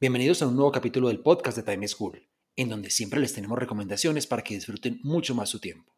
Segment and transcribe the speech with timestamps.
[0.00, 3.58] Bienvenidos a un nuevo capítulo del podcast de Time School, en donde siempre les tenemos
[3.58, 5.96] recomendaciones para que disfruten mucho más su tiempo.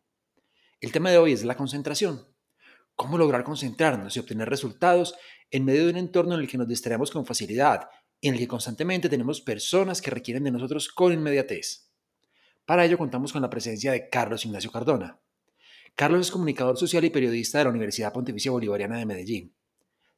[0.81, 2.29] El tema de hoy es la concentración.
[2.95, 5.15] ¿Cómo lograr concentrarnos y obtener resultados
[5.51, 7.89] en medio de un entorno en el que nos distraemos con facilidad
[8.21, 11.91] y en el que constantemente tenemos personas que requieren de nosotros con inmediatez?
[12.67, 15.21] Para ello contamos con la presencia de Carlos Ignacio Cardona,
[15.97, 19.56] Carlos es comunicador social y periodista de la Universidad Pontificia Bolivariana de Medellín.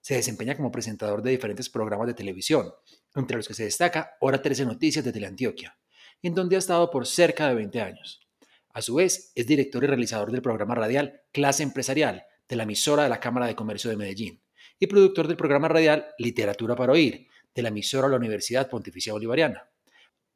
[0.09, 2.73] Se desempeña como presentador de diferentes programas de televisión,
[3.15, 5.77] entre los que se destaca Hora 13 Noticias de Teleantioquia,
[6.23, 8.27] en donde ha estado por cerca de 20 años.
[8.73, 13.03] A su vez, es director y realizador del programa radial Clase Empresarial de la emisora
[13.03, 14.41] de la Cámara de Comercio de Medellín
[14.79, 19.13] y productor del programa radial Literatura para Oír de la emisora de la Universidad Pontificia
[19.13, 19.69] Bolivariana.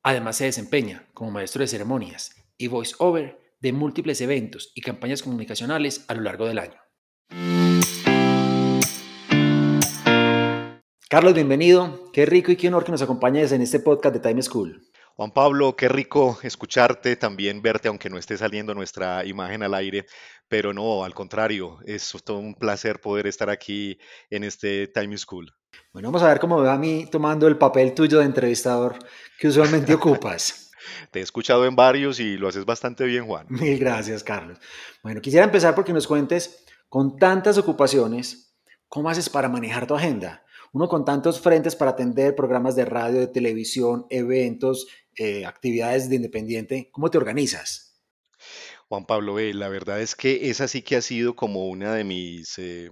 [0.02, 5.22] Además, se desempeña como maestro de ceremonias y voice over de múltiples eventos y campañas
[5.22, 7.71] comunicacionales a lo largo del año.
[11.12, 12.10] Carlos, bienvenido.
[12.10, 14.82] Qué rico y qué honor que nos acompañes en este podcast de Time School.
[15.14, 20.06] Juan Pablo, qué rico escucharte, también verte, aunque no esté saliendo nuestra imagen al aire,
[20.48, 23.98] pero no, al contrario, es todo un placer poder estar aquí
[24.30, 25.52] en este Time School.
[25.92, 28.96] Bueno, vamos a ver cómo va a mí tomando el papel tuyo de entrevistador
[29.38, 30.70] que usualmente ocupas.
[31.10, 33.44] Te he escuchado en varios y lo haces bastante bien, Juan.
[33.50, 34.56] Mil gracias, Carlos.
[35.02, 38.56] Bueno, quisiera empezar porque nos cuentes, con tantas ocupaciones,
[38.88, 40.42] ¿cómo haces para manejar tu agenda?
[40.72, 46.16] Uno con tantos frentes para atender programas de radio, de televisión, eventos, eh, actividades de
[46.16, 48.02] independiente, ¿cómo te organizas?
[48.88, 52.58] Juan Pablo, la verdad es que esa sí que ha sido como una de mis...
[52.58, 52.90] Eh,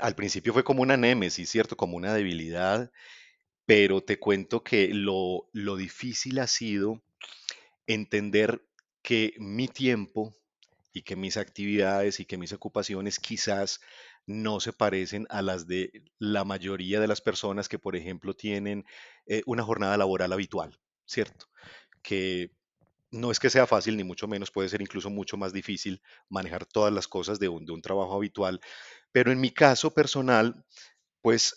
[0.00, 1.76] al principio fue como una némesis, ¿cierto?
[1.76, 2.90] Como una debilidad
[3.66, 7.02] pero te cuento que lo, lo difícil ha sido
[7.86, 8.66] entender
[9.02, 10.36] que mi tiempo
[10.92, 13.80] y que mis actividades y que mis ocupaciones quizás
[14.26, 18.84] no se parecen a las de la mayoría de las personas que, por ejemplo, tienen
[19.26, 21.46] eh, una jornada laboral habitual, ¿cierto?
[22.02, 22.52] Que
[23.10, 26.66] no es que sea fácil, ni mucho menos, puede ser incluso mucho más difícil manejar
[26.66, 28.60] todas las cosas de un, de un trabajo habitual,
[29.12, 30.64] pero en mi caso personal,
[31.22, 31.54] pues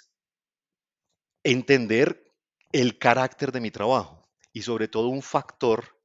[1.44, 2.24] entender
[2.72, 5.98] el carácter de mi trabajo y sobre todo un factor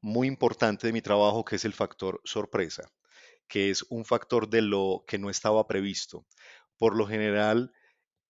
[0.00, 2.90] muy importante de mi trabajo que es el factor sorpresa,
[3.52, 6.24] que es un factor de lo que no estaba previsto.
[6.78, 7.70] Por lo general,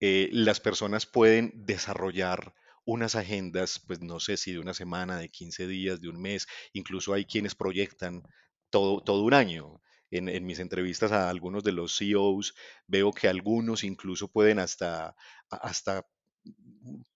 [0.00, 5.28] eh, las personas pueden desarrollar unas agendas, pues no sé si de una semana, de
[5.28, 8.24] 15 días, de un mes, incluso hay quienes proyectan
[8.68, 9.80] todo, todo un año.
[10.10, 12.54] En, mis entrevistas a algunos de los CEOs
[12.88, 15.14] veo que algunos incluso pueden hasta,
[15.50, 16.04] hasta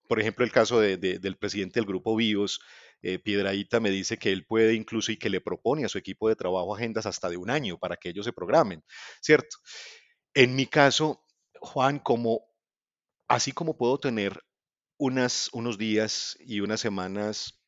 [0.09, 2.61] por ejemplo, el caso del presidente del grupo Vivos,
[3.03, 6.29] eh, Piedraíta me dice que él puede incluso y que le propone a su equipo
[6.29, 8.83] de trabajo agendas hasta de un año para que ellos se programen,
[9.21, 9.57] ¿cierto?
[10.34, 11.25] En mi caso,
[11.61, 12.43] Juan, como
[13.29, 14.43] así como puedo tener
[14.99, 17.61] unas, unos días y unas semanas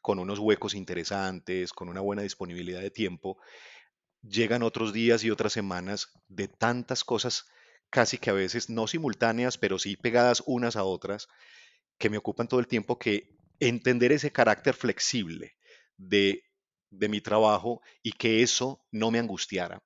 [0.00, 3.38] con unos huecos interesantes, con una buena disponibilidad de tiempo,
[4.22, 7.46] llegan otros días y otras semanas de tantas cosas
[7.90, 11.28] casi que a veces no simultáneas, pero sí pegadas unas a otras,
[11.98, 15.56] que me ocupan todo el tiempo, que entender ese carácter flexible
[15.96, 16.44] de,
[16.90, 19.82] de mi trabajo y que eso no me angustiara,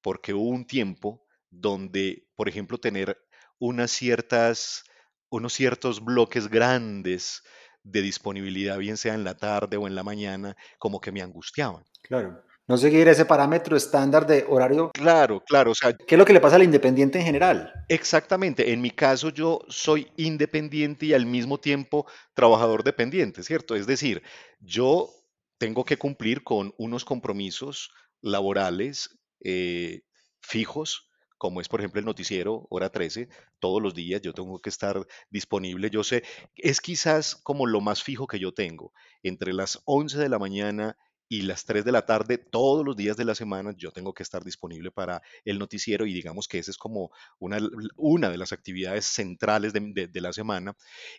[0.00, 3.18] porque hubo un tiempo donde, por ejemplo, tener
[3.58, 4.84] unas ciertas,
[5.28, 7.42] unos ciertos bloques grandes
[7.82, 11.84] de disponibilidad, bien sea en la tarde o en la mañana, como que me angustiaban.
[12.02, 14.92] Claro no seguir ese parámetro estándar de horario.
[14.94, 15.72] Claro, claro.
[15.72, 17.72] O sea, ¿Qué es lo que le pasa al independiente en general?
[17.88, 18.70] Exactamente.
[18.72, 23.74] En mi caso, yo soy independiente y al mismo tiempo trabajador dependiente, ¿cierto?
[23.74, 24.22] Es decir,
[24.60, 25.10] yo
[25.58, 27.90] tengo que cumplir con unos compromisos
[28.20, 30.02] laborales eh,
[30.40, 34.70] fijos, como es por ejemplo el noticiero, hora 13, todos los días yo tengo que
[34.70, 35.90] estar disponible.
[35.90, 36.22] Yo sé,
[36.54, 38.92] es quizás como lo más fijo que yo tengo,
[39.24, 40.96] entre las 11 de la mañana
[41.32, 44.24] y las 3 de la tarde todos los días de la semana yo tengo que
[44.24, 47.60] estar disponible para el noticiero y digamos que esa es como una,
[47.96, 50.76] una de las actividades centrales de, la semana.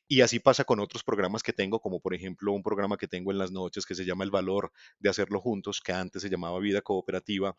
[0.09, 3.31] Y así pasa con otros programas que tengo, como por ejemplo un programa que tengo
[3.31, 6.59] en las noches que se llama El Valor de Hacerlo Juntos, que antes se llamaba
[6.59, 7.55] Vida Cooperativa.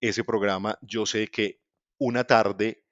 [0.00, 1.60] Ese programa yo sé que
[1.98, 2.84] una tarde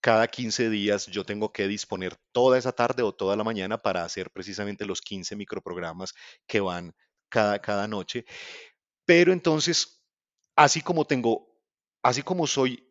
[0.00, 4.04] cada 15 días yo tengo que disponer toda esa tarde o toda la mañana para
[4.04, 6.14] hacer precisamente los 15 microprogramas
[6.46, 6.94] que van
[7.32, 8.26] cada, cada noche.
[9.06, 10.04] Pero entonces,
[10.54, 11.48] así como tengo,
[12.02, 12.86] así como soy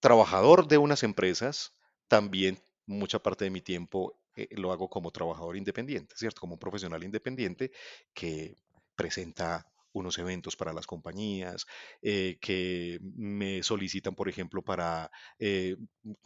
[0.00, 1.72] trabajador de unas empresas,
[2.06, 6.40] también mucha parte de mi tiempo eh, lo hago como trabajador independiente, ¿cierto?
[6.40, 7.72] Como un profesional independiente
[8.14, 8.56] que
[8.94, 11.66] presenta unos eventos para las compañías,
[12.02, 15.76] eh, que me solicitan, por ejemplo, para eh,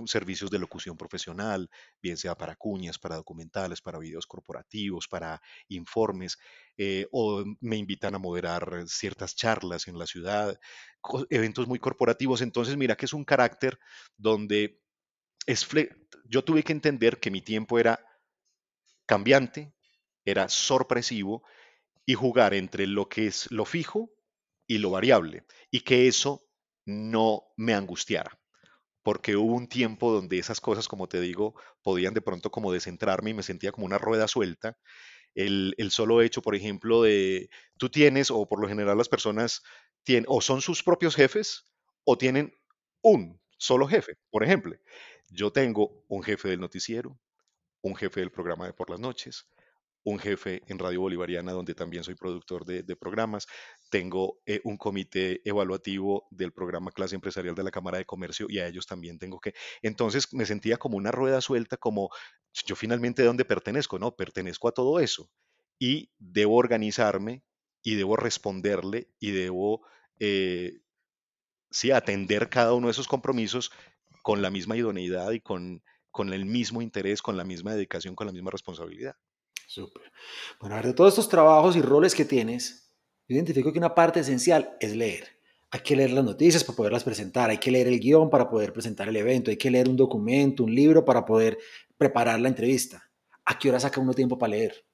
[0.06, 1.68] servicios de locución profesional,
[2.02, 6.38] bien sea para cuñas, para documentales, para videos corporativos, para informes,
[6.76, 10.58] eh, o me invitan a moderar ciertas charlas en la ciudad,
[11.30, 12.40] eventos muy corporativos.
[12.42, 13.78] Entonces, mira que es un carácter
[14.16, 14.80] donde
[15.46, 15.66] es
[16.24, 18.00] yo tuve que entender que mi tiempo era
[19.06, 19.74] cambiante,
[20.24, 21.42] era sorpresivo
[22.06, 24.10] y jugar entre lo que es lo fijo
[24.66, 26.44] y lo variable y que eso
[26.84, 28.38] no me angustiara.
[29.02, 33.30] Porque hubo un tiempo donde esas cosas, como te digo, podían de pronto como descentrarme
[33.30, 34.78] y me sentía como una rueda suelta.
[35.34, 39.62] El, solo hecho, por ejemplo, de tú tienes, o por lo general las personas
[40.04, 41.64] tienen, o son sus propios jefes,
[42.04, 42.54] o tienen
[43.02, 44.18] un solo jefe.
[44.30, 44.76] Por ejemplo,
[45.30, 47.18] yo tengo un jefe del noticiero,
[47.80, 49.48] un jefe del programa de por las noches,
[50.04, 53.46] un jefe en Radio Bolivariana, donde también soy productor de, programas.
[53.90, 58.58] Tengo eh, un comité evaluativo del programa Clase Empresarial de la Cámara de Comercio y
[58.58, 59.54] a ellos también tengo que...
[59.82, 62.10] Entonces me sentía como una rueda suelta, como
[62.66, 64.14] yo finalmente de dónde pertenezco, ¿no?
[64.14, 65.30] Pertenezco a todo eso
[65.78, 67.42] y debo organizarme
[67.82, 69.84] y debo responderle y debo,
[70.20, 70.80] eh,
[71.70, 73.72] sí, atender cada uno de esos compromisos
[74.22, 78.26] con la misma idoneidad y con, con el mismo interés, con la misma dedicación, con
[78.26, 79.16] la misma responsabilidad.
[79.72, 80.12] Súper.
[80.60, 82.92] Bueno, a ver, de todos estos trabajos y roles que tienes,
[83.26, 85.40] identifico que una parte esencial es leer.
[85.70, 88.74] Hay que leer las noticias para poderlas presentar, hay que leer el guion para poder
[88.74, 91.56] presentar el evento, hay que leer un documento, un libro para poder
[91.96, 93.10] preparar la entrevista.
[93.46, 94.84] ¿A qué hora saca uno tiempo para leer?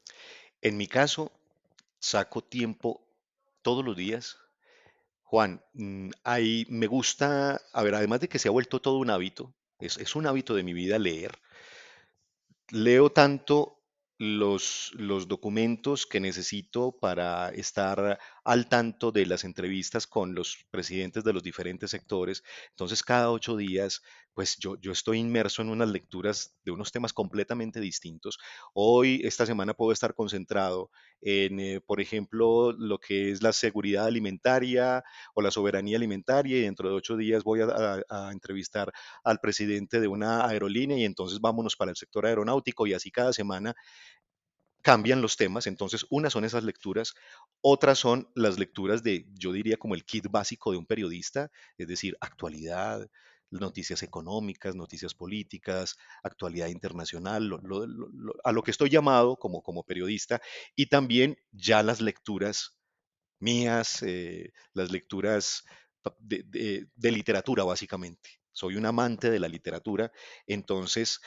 [0.63, 1.33] En mi caso,
[1.99, 3.05] saco tiempo
[3.63, 4.39] todos los días.
[5.25, 9.11] Juan, mm, ahí me gusta, a ver, además de que se ha vuelto todo un
[9.11, 11.33] hábito, es, es un hábito de mi vida leer.
[12.71, 13.78] Leo tanto
[14.19, 21.25] los, los documentos que necesito para estar al tanto de las entrevistas con los presidentes
[21.25, 22.43] de los diferentes sectores.
[22.71, 24.03] Entonces, cada ocho días,
[24.39, 28.39] pues yo, yo estoy inmerso en unas lecturas de unos temas completamente distintos.
[28.73, 34.07] Hoy, esta semana, puedo estar concentrado en, eh, por ejemplo, lo que es la seguridad
[34.07, 35.03] alimentaria
[35.35, 38.93] o la soberanía alimentaria y dentro de ocho días voy a, a entrevistar
[39.25, 43.33] al presidente de una aerolínea y entonces vámonos para el sector aeronáutico y así cada
[43.33, 43.75] semana
[44.83, 45.67] cambian los temas.
[45.67, 47.15] Entonces, unas son esas lecturas,
[47.61, 51.89] otras son las lecturas de, yo diría, como el kit básico de un periodista, es
[51.89, 53.09] decir, actualidad,
[53.51, 57.61] noticias económicas, noticias políticas, actualidad internacional,
[58.45, 60.41] a lo que estoy llamado como, como periodista,
[60.77, 62.79] y también ya las lecturas
[63.41, 65.65] mías, eh, las lecturas
[66.23, 68.31] de literatura, básicamente.
[68.53, 70.11] Soy un amante de la literatura,
[70.47, 71.21] entonces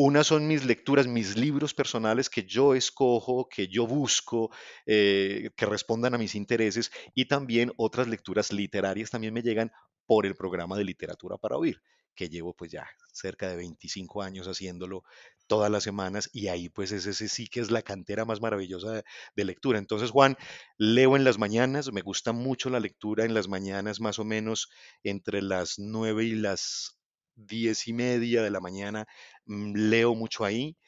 [0.00, 4.52] unas son mis lecturas, mis libros personales que yo escojo, que yo busco,
[4.86, 9.72] eh, que respondan a mis intereses y también otras lecturas literarias también me llegan
[10.08, 11.82] por el programa de literatura para oír,
[12.14, 15.04] que llevo pues ya cerca de 25 años haciéndolo
[15.46, 19.02] todas las semanas y ahí pues ese, sí que es la cantera más maravillosa
[19.34, 19.78] de, lectura.
[19.78, 20.38] Entonces Juan,
[20.78, 24.70] leo en las mañanas, me gusta mucho la lectura en las mañanas más o menos
[25.02, 26.98] entre las 9 y las
[27.34, 29.06] diez y media de la mañana,
[29.44, 30.78] mm, leo mucho ahí,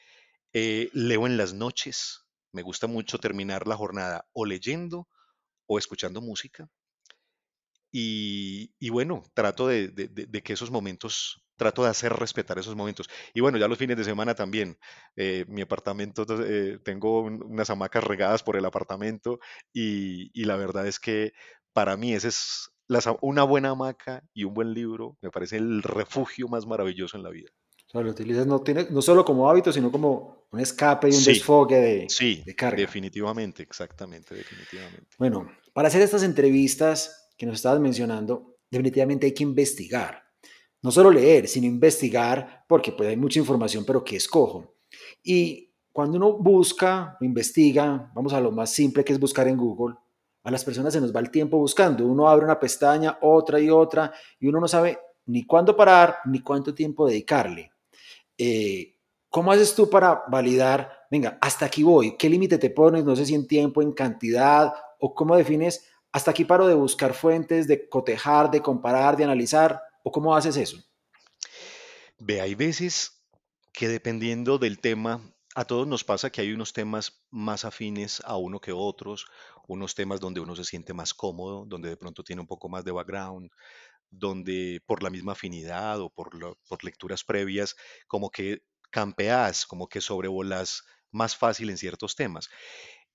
[0.53, 5.07] eh, leo en las noches, me gusta mucho terminar la jornada o leyendo
[5.67, 6.67] o escuchando música.
[7.91, 9.93] Y, bueno, trato de,
[10.43, 13.09] que esos momentos, trato de hacer respetar esos momentos.
[13.33, 14.77] Y bueno, ya los fines de semana también.
[15.15, 19.39] Eh, mi apartamento, eh, tengo unas hamacas regadas por el apartamento
[19.73, 21.33] y, y la verdad es que
[21.73, 22.71] para mí ese es
[23.21, 27.29] una buena hamaca y un buen libro me parece el refugio más maravilloso en la
[27.29, 27.49] vida.
[27.87, 31.13] O sea, lo utilizas no, tiene, no solo como hábito, sino como un escape y
[31.13, 32.77] un desfogue de, sí, de carga.
[32.77, 35.07] definitivamente, exactamente, definitivamente.
[35.17, 40.21] Bueno, para hacer estas entrevistas que nos estabas mencionando, definitivamente hay que investigar.
[40.83, 44.75] No solo leer, sino investigar, porque pues hay mucha información, pero que escojo.
[45.23, 49.95] Y cuando uno busca, investiga, vamos a lo más simple que es buscar en Google,
[50.43, 52.05] a las personas se nos va el tiempo buscando.
[52.05, 56.41] Uno abre una pestaña, otra y otra, y uno no sabe ni cuándo parar ni
[56.41, 57.71] cuánto tiempo dedicarle.
[58.37, 58.97] Eh,
[59.29, 62.17] ¿Cómo haces tú para validar, venga, hasta aquí voy?
[62.17, 63.03] ¿Qué límite te pones?
[63.03, 67.13] No sé si en tiempo, en cantidad, o cómo defines, hasta aquí paro de buscar
[67.13, 70.77] fuentes, de cotejar, de comparar, de analizar, o cómo haces eso?
[72.19, 73.23] Ve, hay veces
[73.71, 75.21] que dependiendo del tema,
[75.55, 79.25] a todos nos pasa que hay unos temas más afines a uno que otros,
[79.67, 82.83] unos temas donde uno se siente más cómodo, donde de pronto tiene un poco más
[82.83, 83.49] de background,
[84.09, 86.31] donde por la misma afinidad o por,
[86.67, 87.75] por lecturas previas,
[88.07, 92.49] como que campeas, como que sobrevolas más fácil en ciertos temas.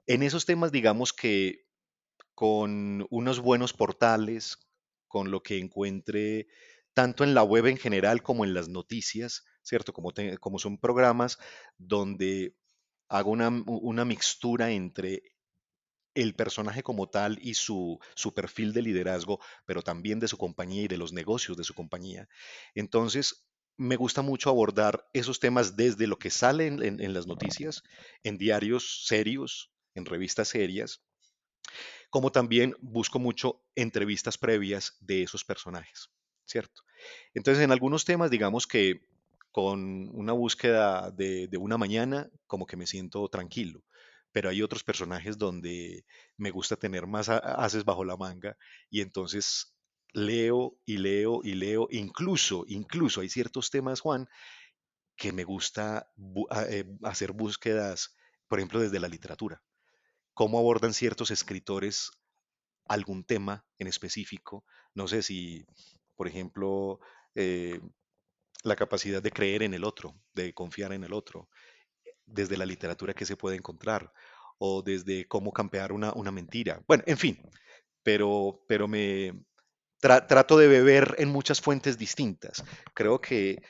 [0.07, 1.65] En esos temas, digamos que
[2.37, 4.59] con unos buenos portales,
[5.09, 6.49] con lo que encuentre
[6.93, 9.95] tanto en la web en general como en las noticias, ¿cierto?
[9.95, 11.38] Como, como son programas
[11.78, 12.55] donde
[13.09, 15.23] hago una, una mixtura entre
[16.14, 20.83] el personaje como tal y su, su perfil de liderazgo, pero también de su compañía
[20.83, 22.28] y de los negocios de su compañía.
[22.75, 27.83] Entonces, me gusta mucho abordar esos temas desde lo que sale en las noticias,
[28.25, 31.02] en diarios serios, en revistas serias,
[32.16, 36.08] como también busco mucho entrevistas previas de esos personajes,
[36.46, 36.80] ¿cierto?
[37.35, 39.02] Entonces, en algunos temas, digamos que
[39.52, 43.85] con una búsqueda de, de una mañana, como que me siento tranquilo,
[44.32, 46.06] pero hay otros personajes donde
[46.38, 48.56] me gusta tener más ases bajo la manga
[48.88, 49.76] y entonces
[50.14, 54.26] leo y leo y leo, incluso, incluso hay ciertos temas, Juan,
[55.18, 56.11] que me gusta
[56.70, 58.16] eh, hacer búsquedas,
[58.49, 59.62] por ejemplo, desde la literatura,
[60.37, 62.11] cómo abordan ciertos escritores
[62.85, 64.66] algún tema en específico.
[64.95, 65.64] No sé si,
[66.14, 67.00] por ejemplo,
[67.35, 67.81] eh,
[68.62, 71.49] la capacidad de creer en el otro, de confiar en el otro,
[72.26, 74.12] desde la literatura que se puede encontrar,
[74.59, 76.83] o desde cómo campear una, una mentira.
[76.87, 77.43] Bueno, en fin,
[78.02, 79.33] pero, pero me
[80.02, 82.62] tra- trato de beber en muchas fuentes distintas.
[82.93, 83.62] Creo que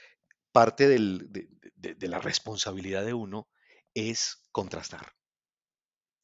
[0.50, 3.48] parte de la responsabilidad de uno
[3.94, 5.12] es contrastar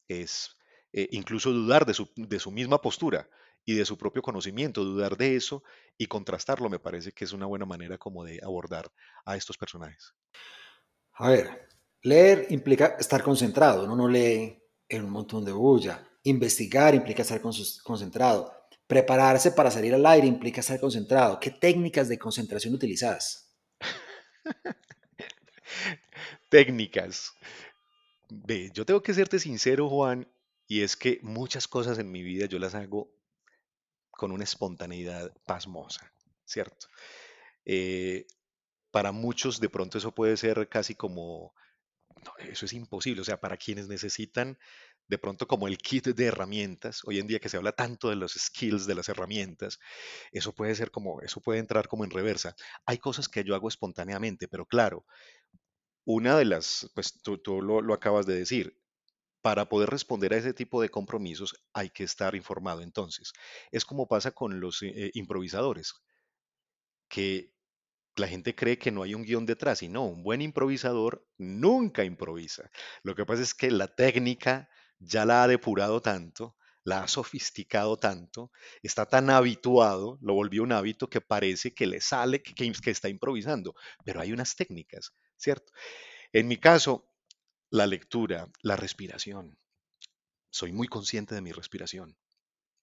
[0.07, 0.57] es
[0.93, 3.29] eh, incluso dudar de su, de su misma postura
[3.65, 5.63] y de su propio conocimiento, dudar de eso
[5.97, 8.91] y contrastarlo me parece que es una buena manera como de abordar
[9.25, 10.13] a estos personajes.
[11.15, 11.67] A ver,
[12.03, 16.07] leer implica estar concentrado, uno no lee en un montón de bulla.
[16.23, 18.51] Investigar implica estar con- concentrado.
[18.87, 21.39] Prepararse para salir al aire implica estar concentrado.
[21.39, 23.55] ¿Qué técnicas de concentración utilizas?
[26.49, 27.33] Técnicas.
[28.73, 30.27] Yo tengo que serte sincero, Juan,
[30.67, 33.11] y es que muchas cosas en mi vida yo las hago
[34.11, 36.13] con una espontaneidad pasmosa,
[36.45, 36.87] ¿cierto?
[37.65, 38.25] Eh,
[38.91, 41.53] para muchos de pronto eso puede ser casi como
[42.39, 43.21] eso es imposible.
[43.21, 44.57] O sea, para quienes necesitan
[45.07, 48.15] de pronto como el kit de herramientas, hoy en día que se habla tanto de
[48.15, 49.79] los skills, de las herramientas,
[50.31, 52.55] eso puede ser como, eso puede entrar como en reversa.
[52.85, 55.05] Hay cosas que yo hago espontáneamente, pero claro,
[56.05, 58.79] una de las, pues tú, lo, acabas de decir,
[59.41, 62.81] para poder responder a ese tipo de compromisos hay que estar informado.
[62.81, 63.33] Entonces,
[63.71, 65.93] es como pasa con los eh, improvisadores,
[67.09, 67.53] que
[68.15, 72.03] la gente cree que no hay un guion detrás y no, un buen improvisador nunca
[72.03, 72.69] improvisa.
[73.03, 74.69] Lo que pasa es que la técnica
[74.99, 80.73] ya la ha depurado tanto, la ha sofisticado tanto, está tan habituado, lo volvió un
[80.73, 85.73] hábito que parece que le sale que está improvisando, pero hay unas técnicas, ¿cierto?
[86.31, 87.05] En mi caso,
[87.69, 89.57] la lectura, la respiración.
[90.49, 92.17] Soy muy consciente de mi respiración.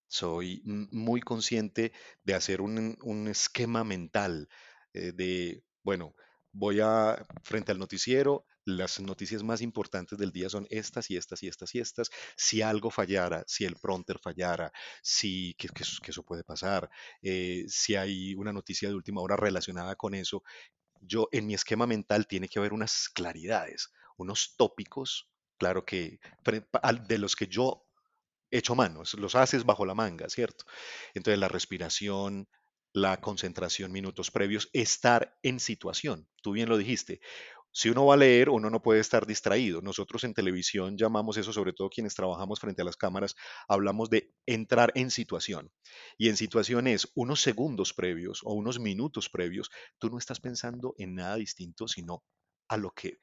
[0.08, 1.92] Soy muy consciente
[2.24, 4.48] de hacer un, un esquema mental
[4.92, 6.14] eh, de, bueno,
[6.52, 11.42] voy a, frente al noticiero, las noticias más importantes del día son estas y estas
[11.42, 12.10] y estas y estas.
[12.36, 16.90] Si algo fallara, si el prompter fallara, si, que, que eso puede pasar,
[17.22, 20.42] eh, si hay una noticia de última hora relacionada con eso,
[21.00, 26.20] yo en mi esquema mental tiene que haber unas claridades, unos tópicos, claro que
[27.06, 27.86] de los que yo
[28.50, 30.64] hecho manos, los haces bajo la manga, ¿cierto?
[31.14, 32.48] Entonces la respiración,
[32.92, 36.28] la concentración minutos previos, estar en situación.
[36.42, 37.20] Tú bien lo dijiste.
[37.72, 39.80] Si uno va a leer, uno no puede estar distraído.
[39.80, 43.36] Nosotros en televisión llamamos eso, sobre todo quienes trabajamos frente a las cámaras,
[43.68, 45.70] hablamos de entrar en situación.
[46.18, 50.94] Y en situación es unos segundos previos o unos minutos previos, tú no estás pensando
[50.98, 52.24] en nada distinto, sino
[52.68, 53.18] a lo que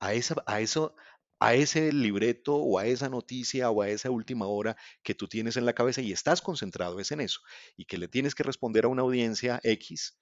[0.00, 0.94] a esa, a eso,
[1.40, 5.56] a ese libreto o a esa noticia o a esa última hora que tú tienes
[5.56, 7.40] en la cabeza y estás concentrado es en eso
[7.76, 10.18] y que le tienes que responder a una audiencia X,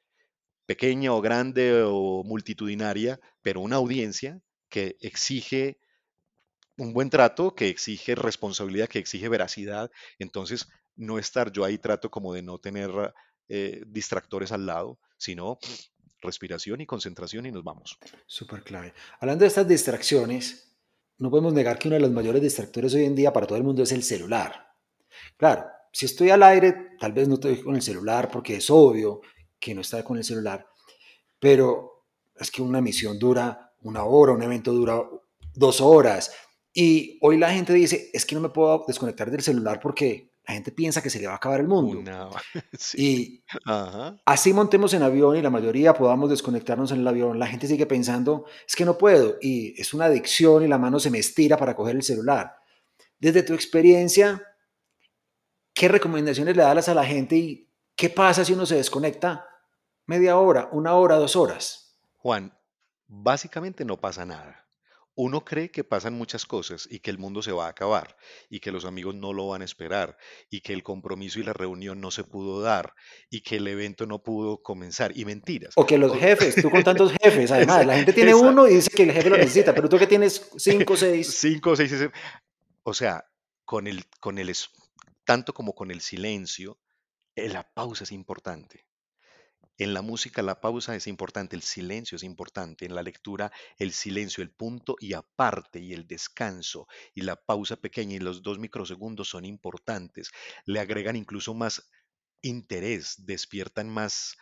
[0.71, 5.81] pequeña o grande o multitudinaria, pero una audiencia que exige
[6.79, 9.91] un buen trato, que exige responsabilidad, que exige veracidad.
[10.21, 12.89] Entonces, no estar yo ahí trato como de no tener
[13.49, 15.59] eh, distractores al lado, sino
[16.21, 17.99] respiración y concentración y nos vamos.
[18.29, 18.95] Súper clave.
[19.19, 20.77] Hablando de estas distracciones,
[21.19, 23.65] no podemos negar que uno de los mayores distractores hoy en día para todo el
[23.65, 24.69] mundo es el celular.
[25.37, 29.21] Claro, si estoy al aire, tal vez no estoy con el celular porque es obvio
[29.61, 30.67] que no está con el celular,
[31.39, 35.03] pero es que una misión dura una hora, un evento dura
[35.55, 36.33] dos horas.
[36.73, 40.55] Y hoy la gente dice, es que no me puedo desconectar del celular porque la
[40.55, 42.03] gente piensa que se le va a acabar el mundo.
[42.95, 43.45] Y
[44.25, 47.87] así montemos en avión y la mayoría podamos desconectarnos en el avión, la gente sigue
[47.87, 49.37] pensando, es que no puedo.
[49.41, 52.57] Y es una adicción y la mano se me estira para coger el celular.
[53.19, 54.43] Desde tu experiencia,
[55.75, 59.50] ¿qué recomendaciones le das a la gente y qué pasa si uno se desconecta
[60.07, 61.99] media hora, una hora, dos horas?
[62.17, 62.57] Juan,
[63.07, 64.67] básicamente no pasa nada.
[65.17, 68.17] Uno cree que pasan muchas cosas y que el mundo se va a acabar
[68.49, 70.17] y que los amigos no lo van a esperar
[70.49, 72.95] y que el compromiso y la reunión no se pudo dar
[73.29, 75.75] y que el evento no pudo comenzar y mentiras.
[75.77, 78.91] O que los jefes, tú con tantos jefes, además, la gente tiene uno y dice
[78.91, 81.37] que el jefe lo necesita, pero tú que tienes cinco, seis.
[81.41, 82.11] Cinco, seis, seis.
[82.85, 83.25] O sea,
[83.65, 84.55] con el, con el,
[85.25, 86.79] tanto como con el silencio,
[87.35, 88.87] eh, la pausa es importante.
[89.81, 93.93] En la música la pausa es importante, el silencio es importante, en la lectura el
[93.93, 98.59] silencio, el punto y aparte y el descanso y la pausa pequeña y los dos
[98.59, 100.33] microsegundos son importantes.
[100.67, 101.91] Le agregan incluso más
[102.43, 104.37] interés, despiertan más,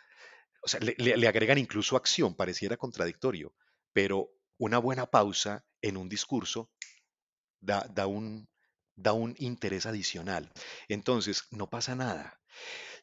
[0.61, 3.55] o sea, le, agregan incluso acción, pareciera contradictorio,
[3.93, 6.73] pero una buena pausa en un discurso
[7.61, 10.51] da un interés adicional.
[10.89, 12.41] Entonces, no pasa nada.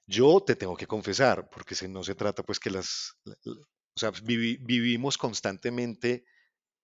[0.08, 5.18] Yo te tengo que confesar, porque no se trata pues que las, o sea, vivimos
[5.18, 6.26] constantemente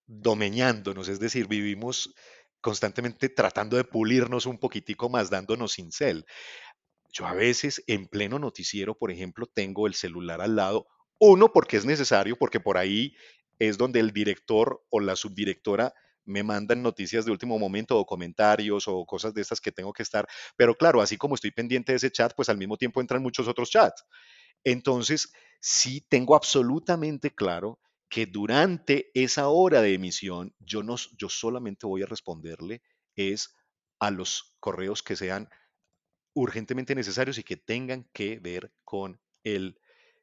[0.06, 2.14] domeñándonos, es decir, vivimos
[2.60, 6.24] constantemente tratando de pulirnos un poquitico más, dándonos cincel.
[7.12, 10.86] Yo a veces en pleno noticiero, por ejemplo, tengo el celular al lado,
[11.20, 13.14] uno porque es necesario, porque por ahí
[13.58, 15.92] es donde el director o la subdirectora
[16.24, 20.02] me mandan noticias de último momento o comentarios o cosas de estas que tengo que
[20.02, 20.26] estar.
[20.56, 23.48] Pero claro, así como estoy pendiente de ese chat, pues al mismo tiempo entran muchos
[23.48, 24.04] otros chats.
[24.64, 31.86] Entonces, sí tengo absolutamente claro que durante esa hora de emisión yo, no, yo solamente
[31.86, 32.82] voy a responderle
[33.16, 33.54] es
[33.98, 35.48] a los correos que sean
[36.34, 39.78] urgentemente necesarios y que tengan que ver con el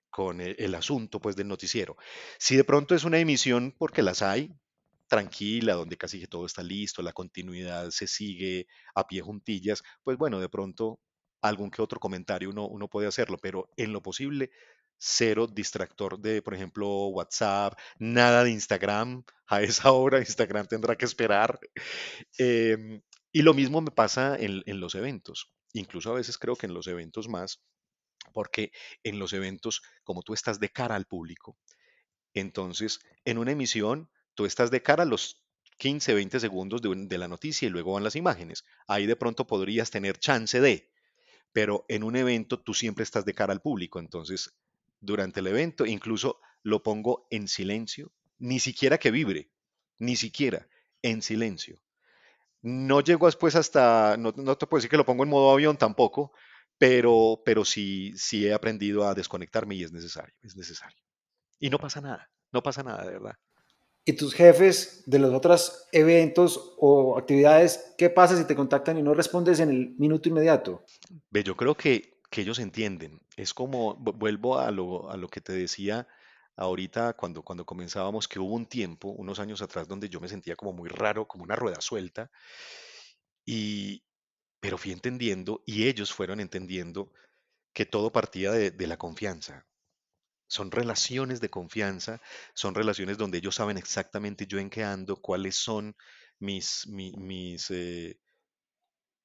[0.09, 1.95] con el, asunto pues del noticiero.
[2.39, 4.51] Si de pronto es una emisión porque las hay,
[5.09, 10.17] tranquila, donde casi que todo está listo, la continuidad se sigue a pie juntillas, pues
[10.17, 11.01] bueno, de pronto
[11.41, 14.51] algún que otro comentario uno, uno puede hacerlo, pero en lo posible,
[14.97, 21.05] cero distractor de, por ejemplo, WhatsApp, nada de Instagram, a esa hora Instagram tendrá que
[21.05, 21.59] esperar.
[22.37, 26.67] Em, y lo mismo me pasa en, en los eventos, incluso a veces creo que
[26.67, 27.61] en los eventos más,
[28.33, 28.71] porque
[29.03, 31.57] en los eventos, como tú estás de cara al público,
[32.33, 34.09] entonces en una emisión
[34.39, 35.43] tú estás de cara a los
[35.79, 38.63] 15, 20 segundos de, la noticia y luego van las imágenes.
[38.87, 40.89] Ahí de pronto podrías tener chance de,
[41.51, 44.55] pero en un evento tú siempre estás de cara al público, entonces
[45.01, 49.51] durante el evento incluso lo pongo en silencio, ni siquiera que vibre,
[49.97, 50.69] ni siquiera
[51.01, 51.81] en silencio.
[52.61, 56.31] No llego después hasta, no, te puedo decir que lo pongo en modo avión tampoco,
[56.77, 61.03] pero, pero sí, sí he aprendido a desconectarme y es necesario, es necesario.
[61.59, 63.35] Y no pasa nada, no pasa nada, de verdad.
[64.09, 69.03] ¿Y tus jefes de los otros eventos o actividades, qué pasa si te contactan y
[69.03, 70.83] no respondes en el minuto inmediato?
[71.29, 73.21] Ve, yo creo que, que ellos entienden.
[73.37, 76.07] Es como, vuelvo a lo, a lo que te decía
[76.55, 80.55] ahorita cuando, cuando comenzábamos, que hubo un tiempo, unos años atrás, donde yo me sentía
[80.55, 82.31] como muy raro, como una rueda suelta,
[83.45, 84.01] y,
[84.59, 87.11] pero fui entendiendo y ellos fueron entendiendo
[87.73, 89.67] que todo partía de, de la confianza.
[90.49, 92.21] Son relaciones de confianza,
[92.53, 95.95] son relaciones donde ellos saben exactamente yo en qué ando, cuáles son
[96.39, 98.19] mis, mis, eh,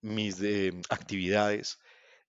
[0.02, 1.78] mis eh, actividades.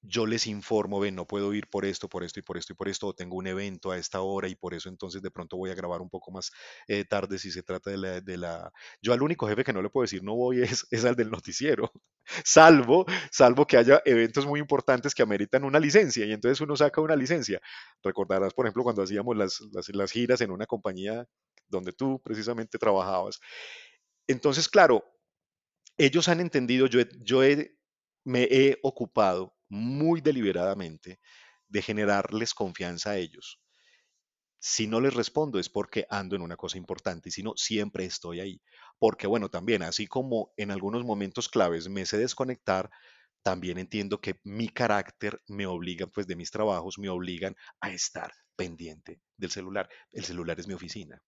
[0.08, 2.76] Yo les informo, ven, no puedo ir por esto, por esto y por esto y
[2.76, 5.58] por esto, o tengo un evento a esta hora y por eso entonces de pronto
[5.58, 6.52] voy a grabar un poco más
[6.88, 8.72] eh, tarde si se trata de la.
[9.02, 11.32] Yo al único jefe que no le puedo decir no voy es, es al del
[11.32, 11.92] noticiero
[12.44, 17.02] salvo, salvo que haya eventos muy importantes que ameritan una licencia y entonces uno saca
[17.02, 17.62] una licencia.
[18.04, 19.62] Recordarás, por ejemplo, cuando hacíamos las,
[19.94, 21.28] las, giras en una compañía
[21.68, 23.40] donde tú precisamente trabajabas.
[24.28, 25.04] Entonces, claro,
[25.98, 27.42] ellos han entendido, yo, yo
[28.24, 31.20] me he ocupado muy deliberadamente
[31.68, 33.60] de generarles confianza a ellos.
[34.60, 38.06] Si no les respondo es porque ando en una cosa importante y si no, siempre
[38.06, 38.62] estoy ahí.
[38.98, 42.90] Porque bueno, también así como en algunos momentos claves me sé desconectar,
[43.44, 48.32] también entiendo que mi carácter me obliga, pues de mis trabajos, me obligan a estar
[48.56, 49.88] pendiente del celular.
[50.12, 51.22] El celular es mi oficina.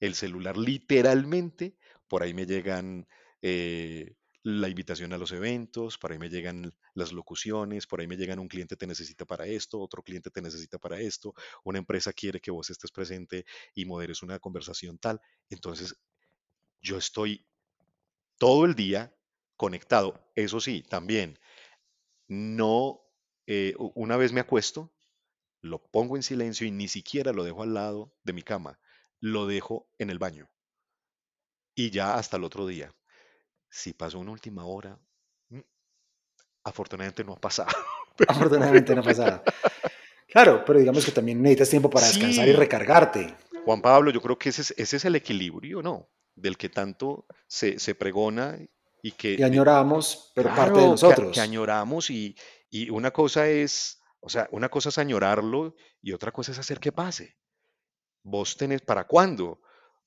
[0.00, 1.76] El celular literalmente,
[2.08, 3.06] por ahí me llegan
[3.42, 8.16] eh, la invitación a los eventos, por ahí me llegan las locuciones, por ahí me
[8.16, 12.12] llegan un cliente te necesita para esto, otro cliente te necesita para esto, una empresa
[12.12, 15.20] quiere que vos estés presente y moderes una conversación tal.
[15.48, 15.96] Entonces,
[16.82, 17.46] yo estoy
[18.38, 19.14] todo el día
[19.56, 20.30] conectado.
[20.36, 21.38] Eso sí, también,
[22.28, 23.02] no,
[23.46, 24.92] eh, una vez me acuesto,
[25.62, 28.80] lo pongo en silencio y ni siquiera lo dejo al lado de mi cama,
[29.20, 30.50] lo dejo en el baño.
[31.76, 32.92] Y ya hasta el otro día.
[33.74, 34.96] Si pasó una última hora,
[35.48, 35.58] mm,
[36.62, 37.70] afortunadamente no ha pasado.
[38.28, 39.42] Afortunadamente no ha pasado.
[40.28, 43.36] Claro, pero digamos que también necesitas tiempo para descansar y recargarte.
[43.64, 46.08] Juan Pablo, yo creo que ese es, ese es el equilibrio, ¿no?
[46.36, 48.56] Del que tanto se, se pregona
[49.02, 49.34] y que...
[49.34, 51.30] Y añoramos, pero parte de nosotros.
[51.30, 52.36] Que, que añoramos y,
[52.70, 56.78] y una cosa es, o sea, una cosa es añorarlo y otra cosa es hacer
[56.78, 57.36] que pase.
[58.22, 59.60] Vos tenés, ¿para cuándo?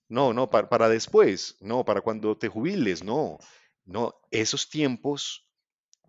[0.09, 3.37] No, no, para, después, no, para cuando te jubiles, no,
[3.85, 5.43] no, esos tiempos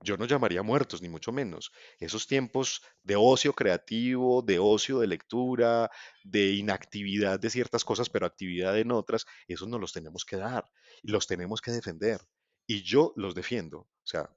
[0.00, 1.72] yo no llamaría muertos, ni mucho menos.
[1.98, 5.90] Esos tiempos de ocio creativo, de ocio de lectura,
[6.22, 10.64] de inactividad de ciertas cosas, pero actividad en otras, esos no los tenemos que dar
[11.02, 12.20] los tenemos que defender.
[12.66, 13.78] Y yo los defiendo.
[13.78, 14.30] O sea,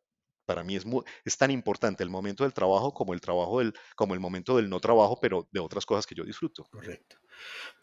[0.46, 0.86] para mí es,
[1.26, 4.70] es tan importante el momento del trabajo como el trabajo del, como el momento del
[4.70, 6.66] no trabajo, pero de otras cosas que yo disfruto.
[6.72, 7.18] Correcto.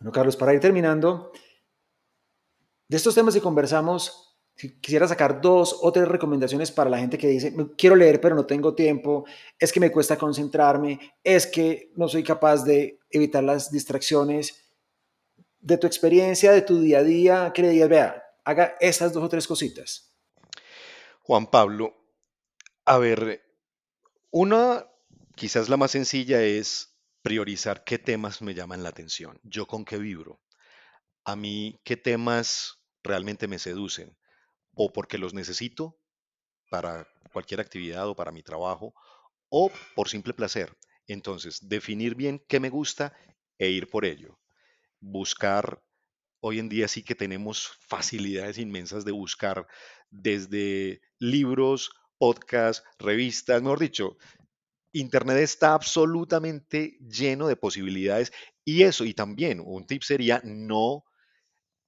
[0.01, 1.33] Bueno, Carlos, para ir terminando,
[2.89, 4.29] de estos temas que conversamos,
[4.81, 8.47] quisiera sacar dos o tres recomendaciones para la gente que dice, quiero leer pero no
[8.47, 9.25] tengo tiempo,
[9.59, 14.65] es que me cuesta concentrarme, es que no soy capaz de evitar las distracciones.
[15.61, 17.89] De tu experiencia, de tu día a día, ¿qué le digas?
[17.89, 20.15] Vea, haga esas dos o tres cositas.
[21.21, 21.95] Juan Pablo,
[22.85, 23.43] a ver,
[24.31, 24.87] una,
[25.35, 29.99] quizás la más sencilla es priorizar qué temas me llaman la atención, yo con qué
[29.99, 30.41] vibro,
[31.25, 32.78] a mí qué temas
[33.09, 34.17] realmente me seducen
[34.75, 35.99] o porque los necesito
[36.71, 38.95] para cualquier actividad o para mi trabajo
[39.51, 40.77] o por simple placer.
[41.07, 43.15] Entonces, definir bien qué me gusta
[43.59, 44.39] e ir por ello.
[45.01, 45.83] Buscar,
[46.41, 49.67] hoy en día sí que tenemos facilidades inmensas de buscar
[50.11, 54.17] desde libros, podcasts, revistas, mejor dicho,
[54.93, 58.33] Internet está absolutamente lleno de posibilidades
[58.65, 61.05] y eso, y también un tip sería no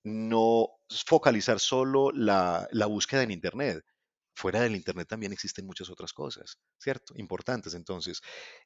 [0.04, 3.84] no focalizar solo la, búsqueda en Internet.
[4.34, 7.14] Fuera del Internet también existen muchas otras cosas, ¿cierto?
[7.16, 7.74] Importantes.
[7.74, 8.20] Entonces,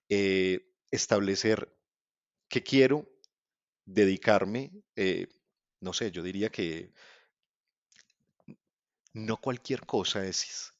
[0.08, 0.60] eh,
[0.90, 1.76] establecer
[2.48, 3.08] qué quiero,
[3.84, 5.28] dedicarme, eh,
[5.80, 6.92] no sé, yo diría que
[9.12, 10.72] no cualquier cosa es,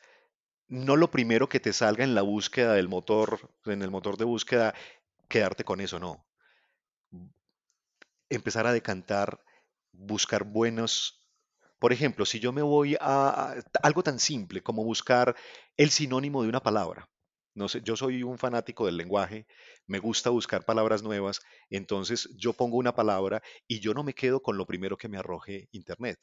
[0.68, 4.24] no lo primero que te salga en la búsqueda del motor, en el motor de
[4.24, 4.74] búsqueda,
[5.28, 6.26] quedarte con eso, no.
[8.28, 9.44] Empezar a decantar
[9.92, 11.23] buscar buenos,
[11.85, 15.37] por ejemplo, si yo me voy a, algo tan simple como buscar
[15.77, 17.11] el sinónimo de una palabra.
[17.53, 19.47] No sé, yo soy un fanático del lenguaje,
[19.87, 24.40] me gusta buscar palabras nuevas, entonces yo pongo una palabra y yo no me quedo
[24.40, 26.18] con lo primero que me arroje internet,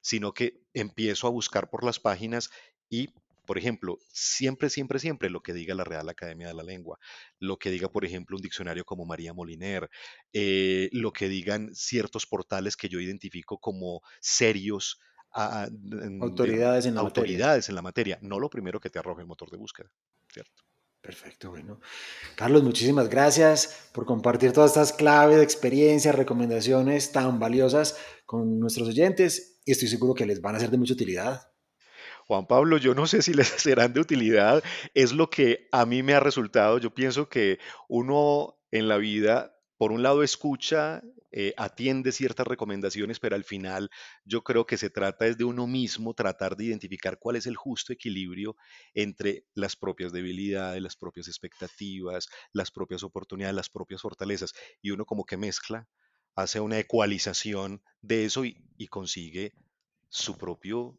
[0.00, 2.50] sino que empiezo a buscar por las páginas
[2.88, 3.12] y
[3.52, 6.98] por ejemplo, siempre, siempre, siempre lo que diga la Real Academia de la Lengua,
[7.38, 9.90] lo que diga, por ejemplo, un diccionario como María Moliner,
[10.32, 14.98] eh, lo que digan ciertos portales que yo identifico como serios.
[15.32, 19.50] autoridades, en, la autoridades en la materia, no lo primero que te arroja el motor
[19.50, 19.92] de búsqueda,
[20.32, 20.62] ¿cierto?
[21.02, 21.78] Perfecto, bueno.
[22.34, 28.88] Carlos, muchísimas gracias por compartir todas estas claves de experiencias, recomendaciones tan valiosas con nuestros
[28.88, 31.51] oyentes y estoy seguro que les van a ser de mucha utilidad.
[32.32, 34.64] Juan Pablo, yo no sé si les serán de utilidad,
[34.94, 36.78] es lo que a mí me ha resultado.
[36.78, 37.58] Yo pienso que
[37.90, 43.90] uno en la vida, por un lado, escucha, eh, atiende ciertas recomendaciones, pero al final
[44.24, 47.56] yo creo que se trata es de uno mismo tratar de identificar cuál es el
[47.56, 48.56] justo equilibrio
[48.94, 55.04] entre las propias debilidades, las propias expectativas, las propias oportunidades, las propias fortalezas, y uno
[55.04, 55.86] como que mezcla,
[56.34, 59.52] hace una ecualización de eso y, y consigue
[60.08, 60.98] su propio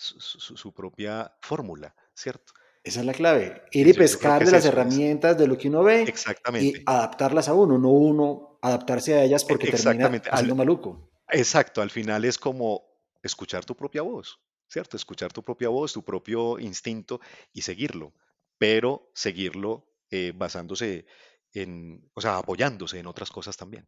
[0.00, 2.52] su, propia fórmula, ¿cierto?
[2.82, 6.12] Esa es la clave, ir y pescar de las herramientas de lo que uno ve
[6.58, 11.10] y adaptarlas a uno, no uno adaptarse a ellas porque termina siendo maluco.
[11.28, 12.82] Exacto, al final es como
[13.22, 14.96] escuchar tu propia voz, ¿cierto?
[14.96, 17.20] Escuchar tu propia voz, tu propio instinto
[17.52, 18.14] y seguirlo,
[18.56, 21.04] pero seguirlo eh, basándose
[21.52, 23.86] en, o sea, apoyándose en otras cosas también.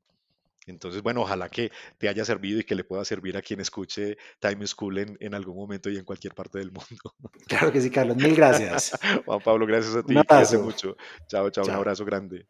[0.67, 4.17] Entonces, bueno, ojalá que te haya servido y que le pueda servir a quien escuche
[4.39, 7.15] Time School en, algún momento y en cualquier parte del mundo.
[7.47, 8.17] Claro que sí, Carlos.
[8.17, 8.99] Mil gracias.
[9.27, 10.13] Juan Pablo, gracias a ti.
[10.13, 10.63] Un abrazo.
[10.63, 10.97] mucho.
[11.27, 12.47] chao, chao, un abrazo grande.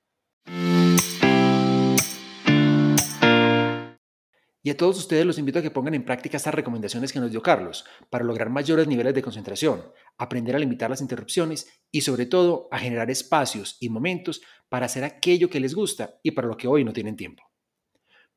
[4.64, 7.33] Y a todos ustedes los invito a que pongan en práctica estas recomendaciones que nos
[7.33, 9.83] dio Carlos para lograr mayores niveles de concentración,
[10.18, 15.03] aprender a limitar las interrupciones y sobre todo a generar espacios y momentos para hacer
[15.03, 17.52] aquello que les gusta y para lo que hoy no tienen tiempo.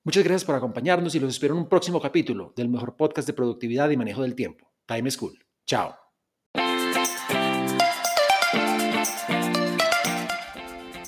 [0.06, 3.34] Muchas gracias por acompañarnos y los espero en un próximo capítulo del mejor podcast de
[3.34, 5.44] productividad y manejo del tiempo, Time School.
[5.66, 5.96] Chao.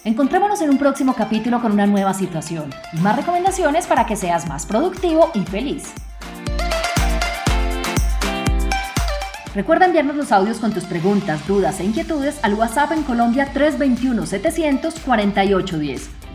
[0.04, 4.48] Encontrémonos en un próximo capítulo con una nueva situación y más recomendaciones para que seas
[4.48, 5.94] más productivo y feliz.
[9.54, 16.27] Recuerda enviarnos los audios con tus preguntas, dudas e inquietudes al WhatsApp en Colombia 321-700-4810